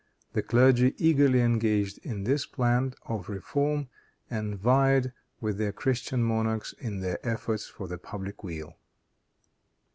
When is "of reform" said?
3.05-3.87